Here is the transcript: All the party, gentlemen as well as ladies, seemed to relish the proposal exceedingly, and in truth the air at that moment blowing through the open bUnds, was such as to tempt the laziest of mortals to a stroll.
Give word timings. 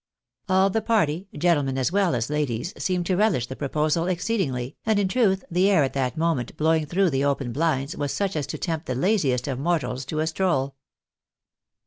All 0.49 0.71
the 0.71 0.81
party, 0.81 1.27
gentlemen 1.37 1.77
as 1.77 1.91
well 1.91 2.15
as 2.15 2.27
ladies, 2.31 2.73
seemed 2.75 3.05
to 3.05 3.15
relish 3.15 3.45
the 3.45 3.55
proposal 3.55 4.07
exceedingly, 4.07 4.75
and 4.83 4.97
in 4.97 5.07
truth 5.07 5.43
the 5.51 5.69
air 5.69 5.83
at 5.83 5.93
that 5.93 6.17
moment 6.17 6.57
blowing 6.57 6.87
through 6.87 7.11
the 7.11 7.23
open 7.23 7.53
bUnds, 7.53 7.95
was 7.95 8.11
such 8.11 8.35
as 8.35 8.47
to 8.47 8.57
tempt 8.57 8.87
the 8.87 8.95
laziest 8.95 9.47
of 9.47 9.59
mortals 9.59 10.03
to 10.05 10.17
a 10.17 10.25
stroll. 10.25 10.75